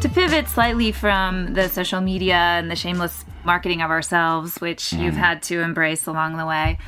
[0.00, 5.00] To pivot slightly from the social media and the shameless marketing of ourselves, which hmm.
[5.00, 6.78] you've had to embrace along the way,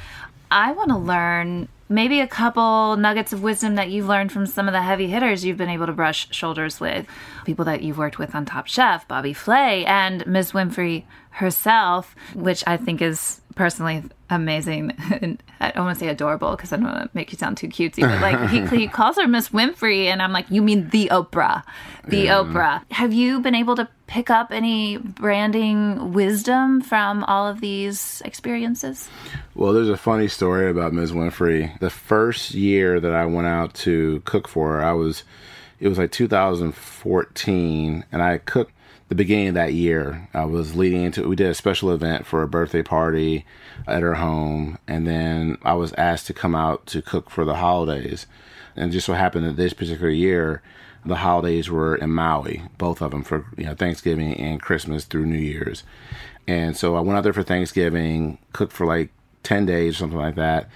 [0.50, 4.68] I want to learn maybe a couple nuggets of wisdom that you've learned from some
[4.68, 7.06] of the heavy hitters you've been able to brush shoulders with.
[7.44, 10.52] People that you've worked with on Top Chef, Bobby Flay, and Ms.
[10.52, 14.92] Winfrey herself, which I think is personally amazing.
[15.20, 17.56] and I don't want to say adorable because I don't want to make you sound
[17.56, 20.88] too cutesy, but like he, he calls her Miss Winfrey, and I'm like, you mean
[20.90, 21.62] the Oprah,
[22.06, 22.36] the yeah.
[22.36, 22.82] Oprah.
[22.90, 29.08] Have you been able to pick up any branding wisdom from all of these experiences?
[29.54, 31.12] Well, there's a funny story about Ms.
[31.12, 31.78] Winfrey.
[31.78, 35.24] The first year that I went out to cook for her, I was,
[35.80, 38.74] it was like 2014, and I cooked
[39.08, 40.28] the beginning of that year.
[40.34, 43.46] I was leading into we did a special event for a birthday party
[43.86, 47.56] at her home, and then I was asked to come out to cook for the
[47.56, 48.26] holidays.
[48.76, 50.60] And just so happened that this particular year,
[51.04, 55.26] the holidays were in Maui, both of them for you know Thanksgiving and Christmas through
[55.26, 55.82] New Year's.
[56.46, 59.10] And so I went out there for Thanksgiving, cooked for like
[59.42, 60.68] 10 days, something like that.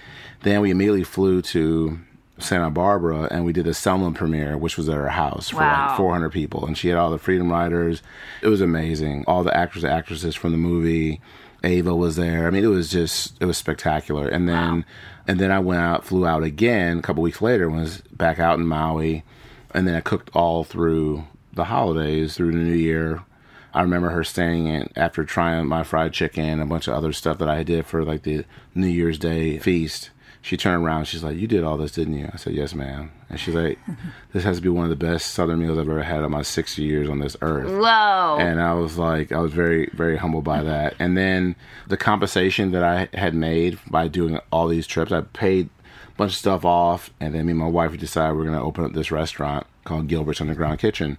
[0.43, 1.99] Then we immediately flew to
[2.39, 5.87] Santa Barbara and we did a Selma premiere, which was at her house for wow.
[5.89, 6.65] like 400 people.
[6.65, 8.01] And she had all the Freedom Riders.
[8.41, 9.25] It was amazing.
[9.27, 11.21] All the actors and actresses from the movie.
[11.63, 12.47] Ava was there.
[12.47, 14.27] I mean, it was just, it was spectacular.
[14.29, 14.83] And then, wow.
[15.27, 18.59] and then I went out, flew out again a couple weeks later, was back out
[18.59, 19.23] in Maui.
[19.73, 23.23] And then I cooked all through the holidays, through the new year.
[23.73, 27.13] I remember her staying in after trying my fried chicken, and a bunch of other
[27.13, 30.11] stuff that I did for like the New Year's Day feast
[30.47, 31.05] she turned around.
[31.05, 33.77] She's like, "You did all this, didn't you?" I said, "Yes, ma'am." And she's like,
[34.33, 36.41] "This has to be one of the best Southern meals I've ever had in my
[36.41, 38.37] 60 years on this earth." Whoa!
[38.39, 40.95] And I was like, I was very, very humbled by that.
[40.99, 45.69] And then the compensation that I had made by doing all these trips, I paid
[46.17, 48.61] bunch of stuff off, and then me and my wife we decided we going to
[48.61, 51.17] open up this restaurant called Gilbert's Underground Kitchen.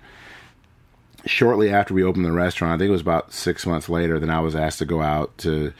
[1.25, 4.31] Shortly after we opened the restaurant, I think it was about six months later, then
[4.31, 5.73] I was asked to go out to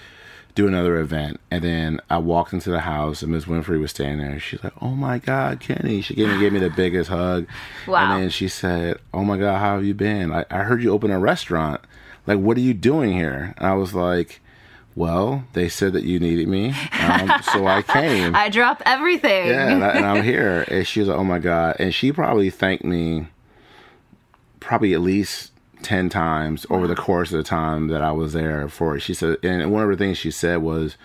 [0.59, 1.39] do another event.
[1.53, 4.41] And then I walked into the house and Miss Winfrey was standing there.
[4.41, 6.01] She's like, Oh my God, Kenny.
[6.01, 7.47] She gave me, gave me the biggest hug.
[7.87, 8.15] Wow.
[8.15, 10.33] And then she said, Oh my God, how have you been?
[10.33, 11.81] I, I heard you open a restaurant.
[12.27, 13.55] Like, what are you doing here?
[13.57, 14.41] And I was like,
[14.99, 18.35] well, they said that you needed me, um, so I came.
[18.35, 19.47] I drop everything.
[19.47, 20.65] Yeah, and, I, am here.
[20.69, 23.29] And she was like, "Oh my god!" And she probably thanked me,
[24.61, 28.69] probably at least 10 times over the course of the time that I was there
[28.69, 29.01] for it.
[29.01, 30.97] She said, and one of the things she said was,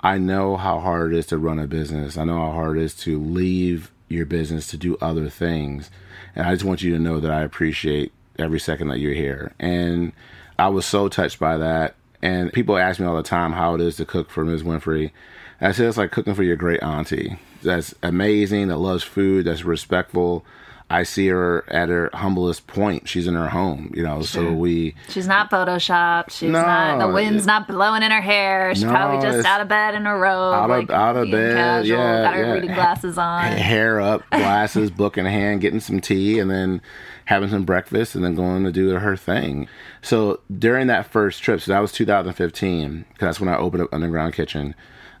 [0.00, 2.16] I know how hard it is to run a business.
[2.16, 5.90] I know how hard it is to leave your business to do other things.
[6.34, 9.52] And I just want you to know that I appreciate every second that you're here.
[9.58, 10.12] And
[10.58, 11.94] I was so touched by that.
[12.20, 14.62] And people ask me all the time how it is to cook for Ms.
[14.62, 15.12] Winfrey.
[15.60, 17.38] And I said, it's like cooking for your great auntie.
[17.62, 20.44] That's amazing, that loves food, that's respectful,
[20.90, 23.08] I see her at her humblest point.
[23.08, 24.22] She's in her home, you know.
[24.22, 24.94] So we.
[25.08, 26.30] She's not photoshopped.
[26.30, 26.98] She's no, not.
[26.98, 28.74] The wind's it, not blowing in her hair.
[28.74, 31.30] She's no, probably just out of bed in a robe, out of, like, out of
[31.30, 31.56] bed.
[31.56, 32.52] Casual, yeah, got her yeah.
[32.52, 36.80] reading glasses on, hair up, glasses, book in hand, getting some tea, and then
[37.26, 39.68] having some breakfast, and then going to do her thing.
[40.00, 43.92] So during that first trip, so that was 2015, because that's when I opened up
[43.92, 44.74] Underground Kitchen.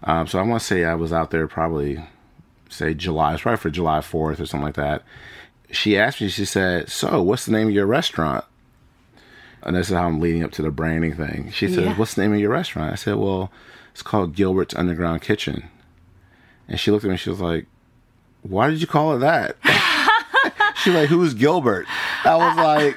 [0.04, 2.02] Um, so I want to say I was out there probably,
[2.70, 3.34] say July.
[3.34, 5.02] It's probably for July 4th or something like that
[5.70, 8.44] she asked me, she said, So, what's the name of your restaurant?
[9.62, 11.50] And this is how I'm leading up to the branding thing.
[11.50, 11.96] She said, yeah.
[11.96, 12.92] What's the name of your restaurant?
[12.92, 13.50] I said, Well,
[13.92, 15.68] it's called Gilbert's Underground Kitchen.
[16.68, 17.66] And she looked at me she was like,
[18.42, 19.56] Why did you call it that?
[20.82, 21.86] She's like, Who's Gilbert?
[22.24, 22.96] I was like,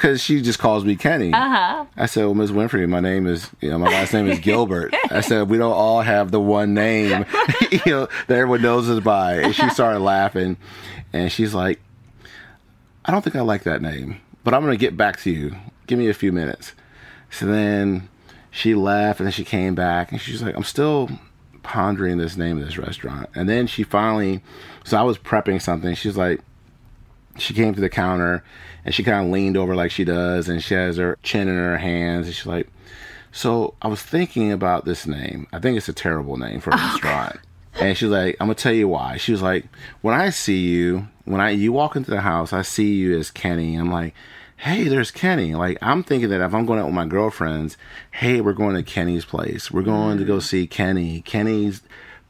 [0.00, 1.32] because she just calls me Kenny.
[1.32, 1.84] Uh-huh.
[1.94, 2.52] I said, "Well, Ms.
[2.52, 5.72] Winfrey, my name is, you know, my last name is Gilbert." I said, "We don't
[5.72, 7.26] all have the one name,
[7.70, 10.56] you know, that everyone knows us by." And she started laughing,
[11.12, 11.80] and she's like,
[13.04, 15.56] I don't think I like that name, but I'm going to get back to you.
[15.86, 16.72] Give me a few minutes.
[17.30, 18.08] So then
[18.50, 21.10] she left and then she came back and she's like, I'm still
[21.62, 23.28] pondering this name of this restaurant.
[23.34, 24.42] And then she finally,
[24.84, 25.94] so I was prepping something.
[25.94, 26.40] She's like,
[27.38, 28.44] she came to the counter
[28.84, 31.56] and she kind of leaned over like she does, and she has her chin in
[31.56, 32.68] her hands, and she's like,
[33.32, 35.46] "So I was thinking about this name.
[35.52, 37.40] I think it's a terrible name for a oh, restaurant."
[37.74, 39.66] And she's like, "I'm gonna tell you why." She was like,
[40.00, 43.30] "When I see you, when I you walk into the house, I see you as
[43.30, 43.76] Kenny.
[43.76, 44.14] I'm like."
[44.56, 45.54] Hey, there's Kenny.
[45.54, 47.78] Like, I'm thinking that if I'm going out with my girlfriends,
[48.10, 49.70] hey, we're going to Kenny's place.
[49.70, 50.42] We're going to go mm.
[50.42, 51.22] see Kenny.
[51.22, 51.80] Kenny's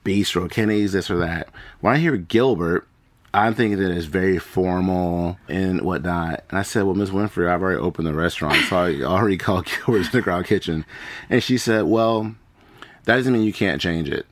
[0.05, 0.48] bistro.
[0.48, 1.48] Kenny's this or that.
[1.81, 2.87] When I hear Gilbert,
[3.33, 6.44] I'm thinking that it's very formal and whatnot.
[6.50, 9.66] And I said, Well, Miss Winfrey, I've already opened the restaurant, so I already called
[9.66, 10.85] Gilbert's Underground Kitchen.
[11.29, 12.35] And she said, Well,
[13.05, 14.26] that doesn't mean you can't change it.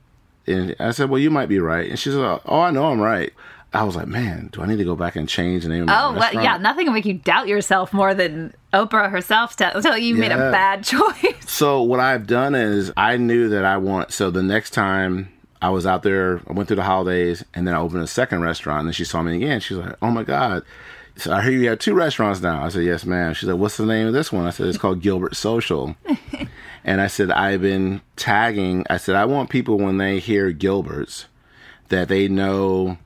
[0.48, 1.88] And I said, Well, you might be right.
[1.88, 3.32] And she said, Oh, I know I'm right.
[3.72, 5.88] I was like, Man, do I need to go back and change the name of
[5.88, 9.80] my Oh, well, yeah, nothing will make you doubt yourself more than Oprah herself tell
[9.82, 11.34] tell you made a bad choice.
[11.50, 14.12] So what I've done is I knew that I want.
[14.12, 15.30] So the next time
[15.61, 18.42] I was out there, I went through the holidays, and then I opened a second
[18.42, 18.80] restaurant.
[18.80, 19.61] And then she saw me again.
[19.61, 20.62] She's like, "Oh my god!"
[21.16, 22.64] So I hear you have two restaurants now.
[22.64, 24.78] I said, "Yes, ma'am." She said, "What's the name of this one?" I said, "It's
[24.78, 25.96] called Gilbert Social."
[26.88, 31.27] and I said, "I've been tagging." I said, "I want people when they hear Gilbert's
[31.90, 32.96] that they know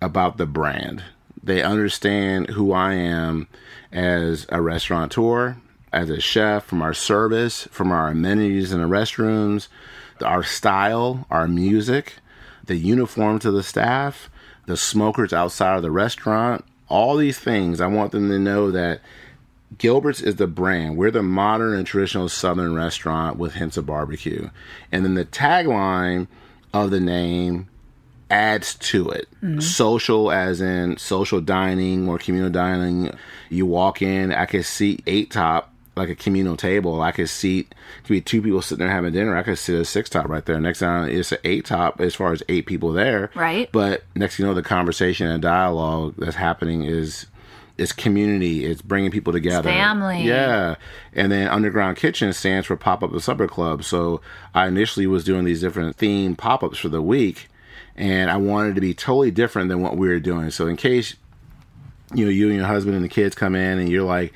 [0.00, 1.02] about the brand.
[1.42, 3.48] They understand who I am
[3.90, 5.56] as a restaurateur,
[5.92, 9.66] as a chef, from our service, from our amenities in the restrooms,
[10.24, 12.18] our style, our music,
[12.66, 14.30] the uniform to the staff,
[14.66, 17.80] the smokers outside of the restaurant, all these things.
[17.80, 19.00] I want them to know that
[19.78, 20.96] Gilbert's is the brand.
[20.96, 24.50] We're the modern and traditional Southern restaurant with hints of barbecue.
[24.90, 26.26] And then the tagline
[26.72, 27.68] of the name
[28.30, 29.28] adds to it.
[29.42, 29.60] Mm-hmm.
[29.60, 33.12] Social, as in social dining or communal dining.
[33.50, 37.02] You walk in, I could seat eight top, like a communal table.
[37.02, 39.36] I could seat, could be two people sitting there having dinner.
[39.36, 40.58] I could sit a six top right there.
[40.58, 43.30] Next time it's an eight top as far as eight people there.
[43.34, 43.70] Right.
[43.70, 47.26] But next you know, the conversation and dialogue that's happening is
[47.78, 48.64] it's community.
[48.64, 49.68] It's bringing people together.
[49.68, 50.22] family.
[50.22, 50.76] Yeah.
[51.14, 53.84] And then Underground Kitchen stands for Pop Up the Supper Club.
[53.84, 54.20] So
[54.54, 57.48] I initially was doing these different theme pop ups for the week,
[57.96, 60.50] and I wanted to be totally different than what we were doing.
[60.50, 61.16] So in case
[62.14, 64.32] you know you and your husband and the kids come in and you're like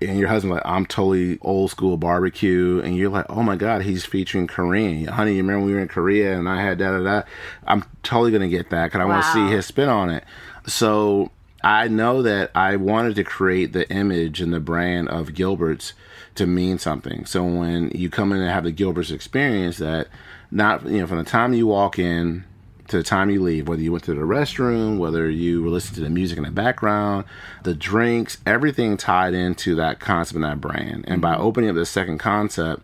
[0.00, 3.82] and your husband like i'm totally old school barbecue and you're like oh my god
[3.82, 7.02] he's featuring korean honey you remember we were in korea and i had da da
[7.02, 7.22] da
[7.66, 10.24] i'm totally gonna get that because i want to see his spin on it
[10.66, 11.30] so
[11.66, 15.92] i know that i wanted to create the image and the brand of gilbert's
[16.34, 20.08] to mean something so when you come in and have the gilbert's experience that
[20.50, 22.44] not you know from the time you walk in
[22.88, 25.96] to the time you leave, whether you went to the restroom, whether you were listening
[25.96, 27.24] to the music in the background,
[27.64, 31.04] the drinks, everything tied into that concept and that brand.
[31.08, 31.42] And by mm-hmm.
[31.42, 32.82] opening up the second concept,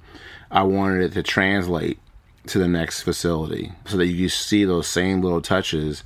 [0.50, 1.98] I wanted it to translate
[2.48, 6.02] to the next facility so that you see those same little touches,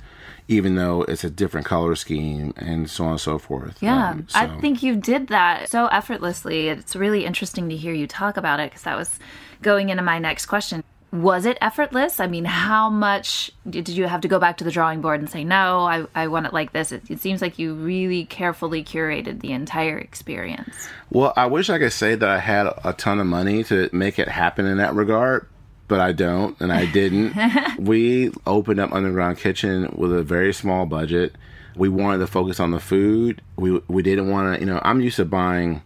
[0.47, 3.77] even though it's a different color scheme and so on and so forth.
[3.81, 6.69] Yeah, Um, I think you did that so effortlessly.
[6.69, 9.19] It's really interesting to hear you talk about it because that was
[9.61, 10.83] going into my next question.
[11.11, 12.19] Was it effortless?
[12.19, 15.29] I mean, how much did you have to go back to the drawing board and
[15.29, 16.91] say, no, I, I want it like this?
[16.91, 20.75] It, it seems like you really carefully curated the entire experience.
[21.09, 24.19] Well, I wish I could say that I had a ton of money to make
[24.19, 25.47] it happen in that regard,
[25.87, 27.35] but I don't, and I didn't.
[27.79, 31.35] we opened up Underground Kitchen with a very small budget.
[31.75, 33.41] We wanted to focus on the food.
[33.55, 35.81] We we didn't want to, you know, I'm used to buying,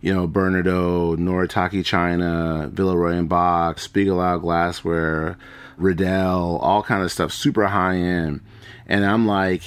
[0.00, 5.38] you know, Bernardaud, Noritake China, Villeroy and Boch, Spiegelau glassware,
[5.76, 8.40] Riedel, all kind of stuff, super high end.
[8.86, 9.62] And I'm like,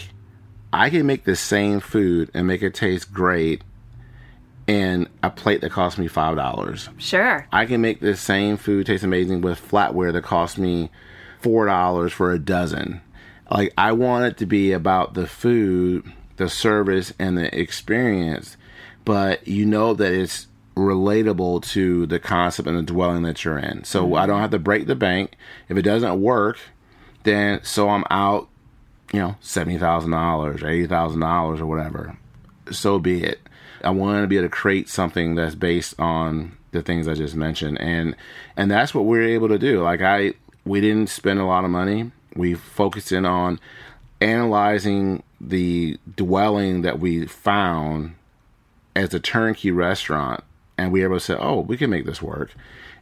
[0.72, 3.64] I can make the same food and make it taste great
[4.68, 6.90] in a plate that cost me five dollars.
[6.98, 7.48] Sure.
[7.52, 10.90] I can make the same food taste amazing with flatware that cost me
[11.40, 13.02] four dollars for a dozen.
[13.50, 18.58] Like I want it to be about the food, the service, and the experience,
[19.04, 23.84] but you know that it's relatable to the concept and the dwelling that you're in.
[23.84, 24.16] So mm-hmm.
[24.16, 25.36] I don't have to break the bank.
[25.70, 26.58] If it doesn't work,
[27.24, 28.50] then so I'm out,
[29.14, 32.18] you know, seventy thousand dollars, or eighty thousand dollars, or whatever.
[32.72, 33.40] So be it.
[33.86, 37.36] I wanted to be able to create something that's based on the things I just
[37.36, 38.16] mentioned, and
[38.58, 39.82] and that's what we are able to do.
[39.82, 40.34] Like I,
[40.66, 42.12] we didn't spend a lot of money.
[42.36, 43.60] We focused in on
[44.20, 48.16] analyzing the dwelling that we found
[48.96, 50.44] as a turnkey restaurant,
[50.78, 52.54] and we were able to say, "Oh, we can make this work."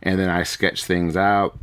[0.02, 1.58] And then I sketched things out.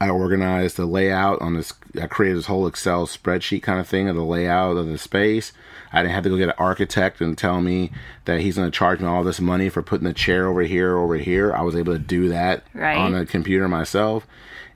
[0.00, 1.74] I organized the layout on this.
[2.00, 5.52] I created this whole Excel spreadsheet kind of thing of the layout of the space.
[5.92, 7.90] I didn't have to go get an architect and tell me
[8.24, 10.96] that he's going to charge me all this money for putting the chair over here,
[10.96, 11.52] over here.
[11.52, 12.96] I was able to do that Right.
[12.96, 14.26] on the computer myself,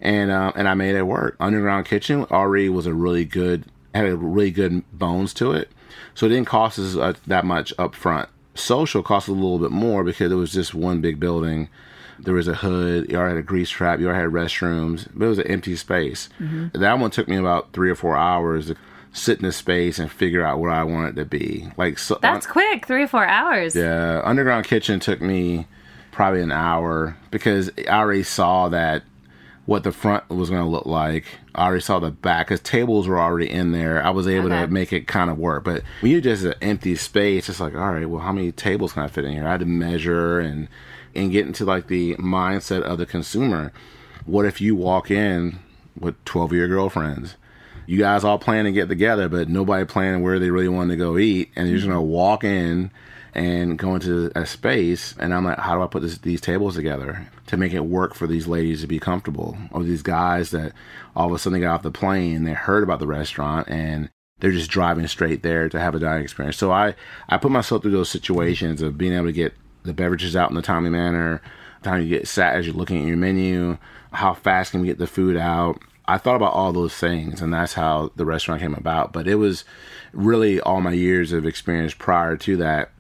[0.01, 1.37] and uh, and I made it work.
[1.41, 5.71] Underground Kitchen already was a really good had a really good bones to it.
[6.15, 8.29] So it didn't cost us uh, that much up front.
[8.57, 11.69] Social cost a little bit more because it was just one big building.
[12.19, 13.11] There was a hood.
[13.11, 13.99] You already had a grease trap.
[14.01, 15.09] You already had restrooms.
[15.15, 16.29] But it was an empty space.
[16.73, 18.77] That one took me about three or four hours to
[19.15, 21.69] sit in the space and figure out where I want it to be.
[21.79, 23.75] Like so, That's quick, three or four hours.
[23.75, 25.67] yeah, underground kitchen took me
[26.13, 29.03] probably an hour because I already saw that
[29.67, 31.25] what the front was going to look like.
[31.55, 34.05] I already saw the back because tables were already in there.
[34.05, 34.61] I was able Okay.
[34.63, 35.65] to make it kind of work.
[35.65, 38.93] But when you just an empty space, it's like, all right, well, how many tables
[38.93, 39.47] can I fit in here?
[39.47, 40.69] I had to measure and
[41.15, 43.73] and get into like the mindset of the consumer.
[44.27, 45.61] What if you walk in
[45.99, 47.37] with twelve of your girlfriends?
[47.87, 50.97] You guys all plan to get together, but nobody planning where they really want to
[50.97, 52.91] go eat, and you're just gonna walk in
[53.35, 55.15] and go into a space.
[55.19, 58.15] And I'm like, how do I put this, these tables together to make it work
[58.15, 60.73] for these ladies to be comfortable, or these guys that
[61.17, 64.09] all of a sudden they got off the plane, they heard about the restaurant, and
[64.39, 66.57] they're just driving straight there to have a dining experience.
[66.57, 66.95] So I
[67.29, 69.55] I put myself through those situations of being able to get
[69.85, 71.43] the beverages out in a timely manner,
[71.83, 73.79] time you get sat as you're looking at your menu,
[74.13, 75.81] how fast can we get the food out.
[76.07, 79.13] I thought about all those things, and that's how the restaurant came about.
[79.13, 79.65] But it was
[80.13, 82.91] really all my years of experience prior to that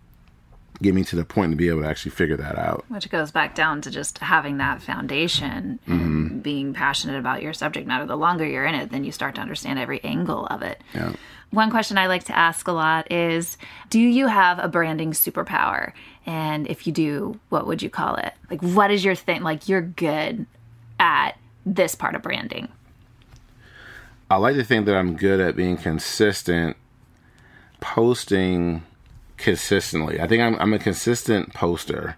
[0.83, 2.85] get me to the point to be able to actually figure that out.
[2.89, 7.87] Which goes back down to just having that foundation and being passionate about your subject
[7.87, 8.07] matter.
[8.07, 10.83] The longer you're in it, then you start to understand every angle of it.
[10.93, 11.13] Yeah.
[11.51, 13.57] One question I like to ask a lot is
[13.89, 15.93] Do you have a branding superpower?
[16.27, 18.33] And if you do, what would you call it?
[18.51, 19.43] Like, what is your thing?
[19.43, 20.47] Like, you're good
[20.99, 21.33] at
[21.65, 22.69] this part of branding.
[24.35, 26.76] I like to think that I'm good at being consistent,
[27.78, 28.82] posting
[29.37, 30.20] consistently.
[30.20, 32.16] I think I'm, I'm a consistent poster,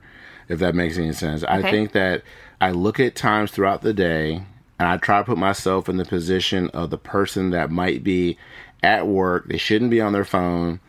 [0.49, 1.45] if that makes any sense.
[1.45, 2.23] I think that
[2.59, 4.37] I look at times throughout the day
[4.79, 8.39] and I try to put myself in the position of the person that might be
[8.83, 9.49] at work.
[9.49, 10.81] They shouldn't be on their phone.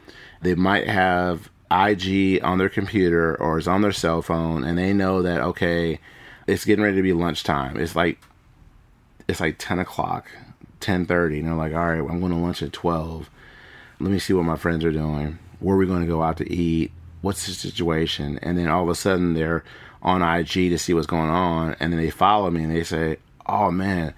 [0.43, 4.93] They might have IG on their computer or is on their cell phone and they
[4.93, 5.99] know that, okay,
[6.47, 7.75] it's getting ready to be lunchtime.
[7.75, 8.17] It's like
[9.27, 10.29] it's like 10 o'clock
[10.79, 13.29] 10.30 and they're like all right i'm going to lunch at 12
[13.99, 15.39] let me see what my friends are doing.
[15.59, 16.91] Where are we going to go out to eat?
[17.21, 18.39] What's the situation?
[18.43, 19.63] And then all of a sudden they're
[20.03, 23.17] on ig to see what's going on and then they follow me and they say
[23.47, 24.13] oh man.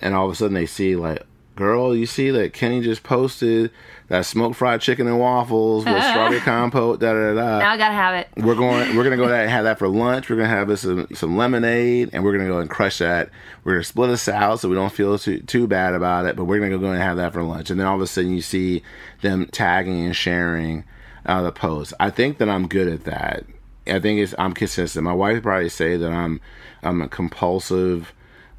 [0.00, 1.26] And all of a sudden they see like
[1.56, 3.70] girl you see that kenny just posted
[4.10, 7.94] that smoked fried chicken and waffles with strawberry compote da da da Now I gotta
[7.94, 8.28] have it.
[8.44, 10.28] we're going we're gonna go there and have that for lunch.
[10.28, 13.30] We're gonna have some, some lemonade and we're gonna go and crush that.
[13.62, 16.44] We're gonna split us out so we don't feel too too bad about it but
[16.44, 17.70] we're gonna go and have that for lunch.
[17.70, 18.82] And then all of a sudden you see
[19.22, 20.84] them tagging and sharing
[21.24, 21.94] uh, the post.
[22.00, 23.44] I think that i'm good at that.
[23.86, 25.04] I think it's i'm consistent.
[25.04, 26.40] My wife would probably say that i'm
[26.82, 28.12] i'm a compulsive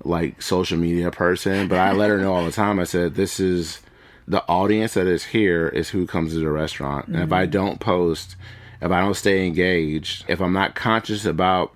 [0.03, 2.79] like social media person but i let her know all the time.
[2.79, 3.81] I said this is
[4.27, 7.07] the audience that is here is who comes to the restaurant.
[7.07, 7.51] And if I mm-hmm.
[7.51, 8.35] don't post,
[8.81, 11.73] if I don't stay engaged, if I'm not conscious about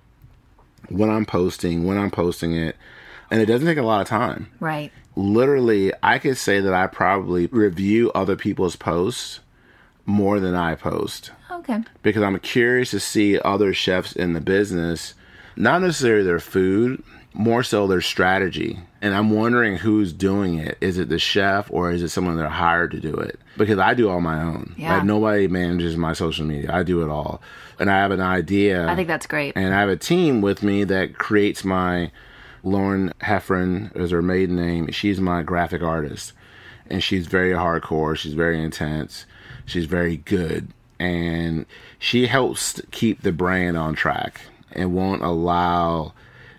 [0.88, 2.76] when I'm posting, when I'm posting it,
[3.30, 4.50] and it doesn't take a lot of time.
[4.60, 4.92] Right.
[5.16, 9.40] Literally, I could say that I probably review other people's posts
[10.04, 11.82] more than I post Okay.
[12.02, 15.14] because I'm curious to see other chefs in the business,
[15.56, 17.02] not necessarily their food,
[17.36, 18.78] more so their strategy.
[19.02, 20.78] And I'm wondering who's doing it.
[20.80, 23.38] Is it the chef or is it someone they're hired to do it?
[23.58, 24.74] Because I do all my own.
[24.78, 24.96] Yeah.
[24.96, 26.70] Like nobody manages my social media.
[26.72, 27.42] I do it all.
[27.78, 28.88] And I have an idea.
[28.88, 29.52] I think that's great.
[29.54, 32.10] and I have a team with me that creates my
[32.64, 34.90] Lauren Heffron is her maiden name.
[34.90, 36.32] She's my graphic artist.
[36.88, 38.16] And she's very hardcore.
[38.16, 39.26] She's very intense.
[39.66, 40.68] She's very good.
[40.98, 41.66] And
[41.98, 44.40] she helps keep the brand on track
[44.72, 46.14] and won't allow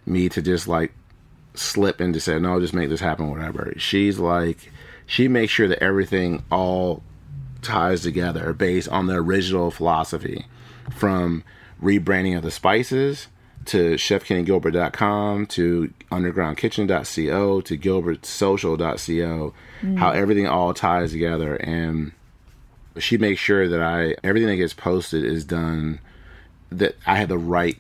[0.08, 0.94] me to just like
[1.54, 3.74] slip into say, no, just make this happen, whatever.
[3.78, 4.72] She's like,
[5.06, 7.04] she makes sure that everything all
[7.62, 10.46] ties together based on the original philosophy
[10.96, 11.44] from
[11.82, 13.28] rebranding of the spices
[13.66, 19.98] to chefkennygilbert.com to undergroundkitchen.co to gilbertsocial.co mm.
[19.98, 22.14] how everything all ties together and
[22.98, 26.00] she makes sure that i everything that gets posted is done
[26.72, 27.78] that i have the right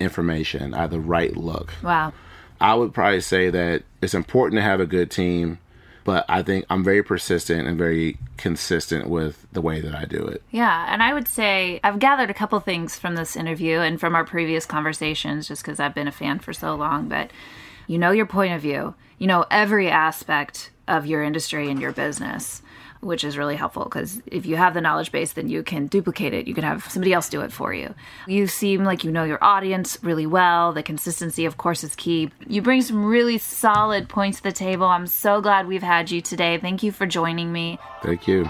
[0.00, 2.12] information i have the right look wow.
[2.60, 5.58] I would probably say that it's important to have a good team,
[6.04, 10.24] but I think I'm very persistent and very consistent with the way that I do
[10.24, 10.42] it.
[10.50, 14.14] Yeah, and I would say I've gathered a couple things from this interview and from
[14.14, 17.08] our previous conversations just because I've been a fan for so long.
[17.08, 17.30] But
[17.86, 21.92] you know your point of view, you know every aspect of your industry and your
[21.92, 22.62] business,
[23.04, 26.32] which is really helpful because if you have the knowledge base, then you can duplicate
[26.32, 26.46] it.
[26.46, 27.94] You can have somebody else do it for you.
[28.26, 30.72] You seem like you know your audience really well.
[30.72, 32.30] The consistency, of course, is key.
[32.46, 34.86] You bring some really solid points to the table.
[34.86, 36.58] I'm so glad we've had you today.
[36.58, 37.78] Thank you for joining me.
[38.02, 38.44] Thank you.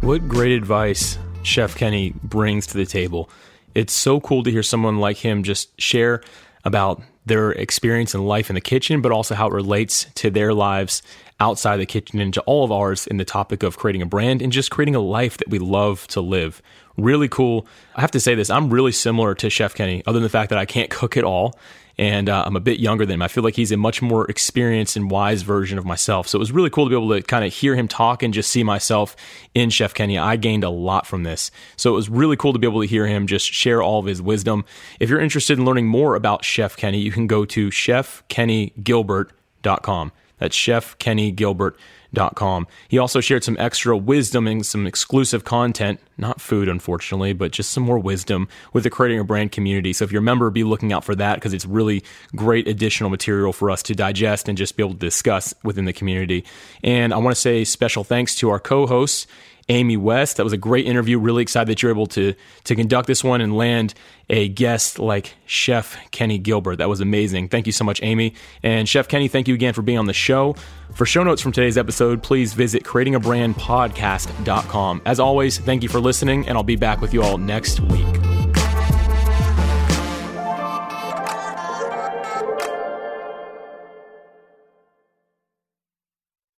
[0.00, 3.30] What great advice Chef Kenny brings to the table.
[3.74, 6.22] It's so cool to hear someone like him just share
[6.64, 10.52] about their experience in life in the kitchen, but also how it relates to their
[10.52, 11.02] lives
[11.40, 14.40] outside the kitchen and to all of ours in the topic of creating a brand
[14.40, 16.62] and just creating a life that we love to live.
[16.96, 17.66] Really cool.
[17.96, 20.50] I have to say this I'm really similar to Chef Kenny, other than the fact
[20.50, 21.58] that I can't cook at all
[21.98, 23.22] and uh, I'm a bit younger than him.
[23.22, 26.28] I feel like he's a much more experienced and wise version of myself.
[26.28, 28.32] So it was really cool to be able to kind of hear him talk and
[28.34, 29.14] just see myself
[29.54, 30.18] in Chef Kenny.
[30.18, 31.50] I gained a lot from this.
[31.76, 34.06] So it was really cool to be able to hear him just share all of
[34.06, 34.64] his wisdom.
[35.00, 40.12] If you're interested in learning more about Chef Kenny, you can go to chefkennygilbert.com.
[40.38, 41.78] That's chefkennygilbert.com
[42.14, 42.66] Com.
[42.88, 47.70] He also shared some extra wisdom and some exclusive content, not food, unfortunately, but just
[47.70, 49.92] some more wisdom with the Creating a Brand community.
[49.92, 52.04] So if you're a member, be looking out for that because it's really
[52.34, 55.92] great additional material for us to digest and just be able to discuss within the
[55.92, 56.44] community.
[56.82, 59.26] And I want to say special thanks to our co hosts.
[59.68, 60.36] Amy West.
[60.36, 61.18] That was a great interview.
[61.18, 62.34] Really excited that you're able to
[62.64, 63.94] to conduct this one and land
[64.28, 66.76] a guest like Chef Kenny Gilbert.
[66.76, 67.48] That was amazing.
[67.48, 68.34] Thank you so much, Amy.
[68.62, 70.56] And Chef Kenny, thank you again for being on the show.
[70.94, 75.02] For show notes from today's episode, please visit creatingabrandpodcast.com.
[75.04, 78.33] As always, thank you for listening, and I'll be back with you all next week.